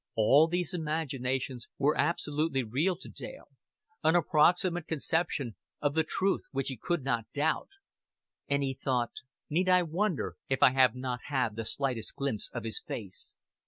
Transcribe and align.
All 0.15 0.47
these 0.47 0.73
imaginations 0.73 1.67
were 1.77 1.95
absolutely 1.95 2.63
real 2.63 2.95
to 2.95 3.07
Dale, 3.07 3.49
an 4.03 4.15
approximate 4.15 4.87
conception 4.87 5.55
of 5.79 5.93
the 5.93 6.03
truth 6.03 6.41
which 6.49 6.69
he 6.69 6.75
could 6.75 7.03
not 7.03 7.31
doubt; 7.35 7.69
and 8.47 8.63
he 8.63 8.73
thought: 8.73 9.17
"Need 9.47 9.69
I 9.69 9.83
wonder 9.83 10.37
if 10.49 10.63
I 10.63 10.71
have 10.71 10.95
not 10.95 11.25
had 11.25 11.55
the 11.55 11.65
slightest 11.65 12.15
glimpse 12.15 12.49
of 12.51 12.63
His 12.63 12.79
face? 12.81 13.35